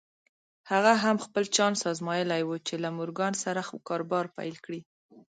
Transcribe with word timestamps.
هغه 0.71 0.93
هم 1.03 1.17
خپل 1.25 1.43
چانس 1.55 1.79
ازمايلی 1.91 2.43
و 2.45 2.51
چې 2.67 2.75
له 2.83 2.89
مورګان 2.97 3.33
سره 3.43 3.61
کاروبار 3.89 4.25
پيل 4.37 4.55
کړي. 4.65 4.81